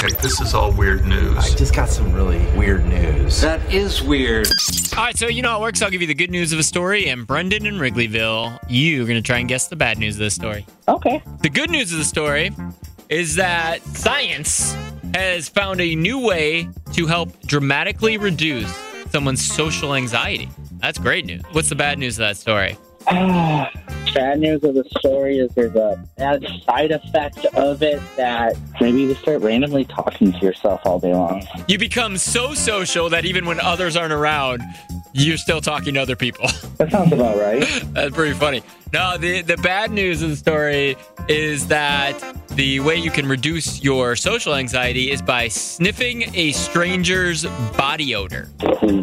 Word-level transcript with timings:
Okay, 0.00 0.14
this 0.22 0.40
is 0.40 0.54
all 0.54 0.70
weird 0.70 1.04
news. 1.06 1.36
I 1.36 1.56
just 1.56 1.74
got 1.74 1.88
some 1.88 2.12
really 2.12 2.38
weird 2.56 2.86
news. 2.86 3.40
That 3.40 3.74
is 3.74 4.00
weird. 4.00 4.46
All 4.96 5.02
right, 5.02 5.18
so 5.18 5.26
you 5.26 5.42
know 5.42 5.48
how 5.48 5.58
it 5.58 5.62
works. 5.62 5.82
I'll 5.82 5.90
give 5.90 6.00
you 6.00 6.06
the 6.06 6.14
good 6.14 6.30
news 6.30 6.52
of 6.52 6.60
a 6.60 6.62
story, 6.62 7.08
and 7.08 7.26
Brendan 7.26 7.66
and 7.66 7.80
Wrigleyville, 7.80 8.60
you're 8.68 9.06
going 9.06 9.20
to 9.20 9.26
try 9.26 9.38
and 9.38 9.48
guess 9.48 9.66
the 9.66 9.74
bad 9.74 9.98
news 9.98 10.14
of 10.14 10.20
the 10.20 10.30
story. 10.30 10.64
Okay. 10.86 11.20
The 11.42 11.50
good 11.50 11.70
news 11.70 11.90
of 11.90 11.98
the 11.98 12.04
story 12.04 12.52
is 13.08 13.34
that 13.34 13.82
science 13.82 14.76
has 15.14 15.48
found 15.48 15.80
a 15.80 15.96
new 15.96 16.24
way 16.24 16.68
to 16.92 17.06
help 17.06 17.30
dramatically 17.42 18.18
reduce 18.18 18.72
someone's 19.10 19.44
social 19.44 19.96
anxiety. 19.96 20.48
That's 20.74 20.98
great 20.98 21.26
news. 21.26 21.42
What's 21.50 21.70
the 21.70 21.74
bad 21.74 21.98
news 21.98 22.14
of 22.20 22.20
that 22.20 22.36
story? 22.36 22.78
Ah, 23.10 23.70
bad 24.14 24.40
news 24.40 24.62
of 24.64 24.74
the 24.74 24.84
story 24.98 25.38
is 25.38 25.52
there's 25.54 25.74
a 25.74 26.02
bad 26.16 26.46
side 26.64 26.90
effect 26.90 27.44
of 27.54 27.82
it 27.82 28.00
that 28.16 28.56
maybe 28.80 29.02
you 29.02 29.08
just 29.08 29.22
start 29.22 29.42
randomly 29.42 29.84
talking 29.84 30.32
to 30.32 30.38
yourself 30.38 30.80
all 30.84 30.98
day 30.98 31.12
long. 31.12 31.46
You 31.66 31.78
become 31.78 32.16
so 32.16 32.54
social 32.54 33.08
that 33.10 33.24
even 33.24 33.46
when 33.46 33.60
others 33.60 33.96
aren't 33.96 34.12
around, 34.12 34.62
you're 35.12 35.36
still 35.36 35.60
talking 35.60 35.94
to 35.94 36.00
other 36.00 36.16
people. 36.16 36.48
That 36.78 36.92
sounds 36.92 37.12
about 37.12 37.36
right. 37.36 37.66
That's 37.86 38.14
pretty 38.14 38.34
funny. 38.34 38.62
No, 38.92 39.18
the 39.18 39.42
the 39.42 39.56
bad 39.56 39.90
news 39.90 40.22
of 40.22 40.30
the 40.30 40.36
story 40.36 40.96
is 41.28 41.66
that 41.66 42.14
the 42.50 42.78
way 42.78 42.94
you 42.94 43.10
can 43.10 43.26
reduce 43.26 43.82
your 43.82 44.14
social 44.14 44.54
anxiety 44.54 45.10
is 45.10 45.20
by 45.20 45.48
sniffing 45.48 46.32
a 46.36 46.52
stranger's 46.52 47.44
body 47.76 48.14
odor. 48.14 48.48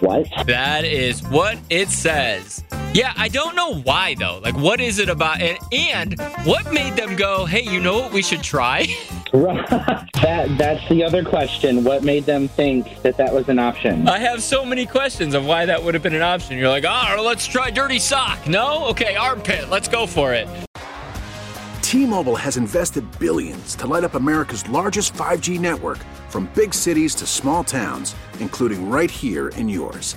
What? 0.00 0.26
That 0.46 0.84
is 0.84 1.22
what 1.28 1.58
it 1.70 1.90
says. 1.90 2.64
Yeah, 2.92 3.12
I 3.16 3.28
don't 3.28 3.54
know 3.54 3.76
why 3.82 4.16
though. 4.16 4.40
Like, 4.42 4.56
what 4.56 4.80
is 4.80 4.98
it 4.98 5.08
about? 5.08 5.40
And, 5.40 5.58
and 5.70 6.20
what 6.44 6.72
made 6.72 6.96
them 6.96 7.14
go, 7.14 7.44
hey, 7.44 7.62
you 7.62 7.78
know 7.78 8.00
what 8.00 8.12
we 8.12 8.20
should 8.20 8.42
try? 8.42 8.86
that 9.32 10.48
that's 10.58 10.88
the 10.88 11.04
other 11.04 11.24
question. 11.24 11.84
What 11.84 12.02
made 12.02 12.24
them 12.24 12.48
think 12.48 13.00
that 13.02 13.16
that 13.16 13.32
was 13.32 13.48
an 13.48 13.60
option? 13.60 14.08
I 14.08 14.18
have 14.18 14.42
so 14.42 14.64
many 14.64 14.86
questions 14.86 15.34
of 15.34 15.46
why 15.46 15.66
that 15.66 15.80
would 15.80 15.94
have 15.94 16.02
been 16.02 16.16
an 16.16 16.22
option. 16.22 16.58
You're 16.58 16.68
like, 16.68 16.84
oh, 16.84 17.22
let's 17.24 17.46
try 17.46 17.70
dirty 17.70 18.00
sock. 18.00 18.48
No? 18.48 18.86
Okay, 18.88 19.14
armpit. 19.14 19.70
Let's 19.70 19.86
go 19.86 20.04
for 20.04 20.34
it. 20.34 20.48
T-Mobile 21.82 22.36
has 22.36 22.56
invested 22.56 23.04
billions 23.20 23.76
to 23.76 23.86
light 23.86 24.02
up 24.02 24.14
America's 24.14 24.68
largest 24.68 25.14
5G 25.14 25.60
network 25.60 25.98
from 26.28 26.50
big 26.56 26.74
cities 26.74 27.14
to 27.16 27.26
small 27.26 27.62
towns, 27.62 28.16
including 28.40 28.90
right 28.90 29.10
here 29.10 29.48
in 29.50 29.68
yours. 29.68 30.16